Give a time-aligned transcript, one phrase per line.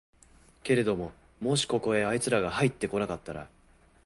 [0.63, 3.47] けれどももしここへあいつらがはいって来なかったら、